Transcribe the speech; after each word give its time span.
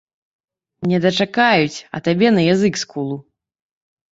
Не 0.91 0.97
дачакаюць, 1.03 1.79
а 1.97 2.01
табе 2.07 2.27
на 2.39 2.47
язык 2.53 2.73
скулу. 2.85 3.17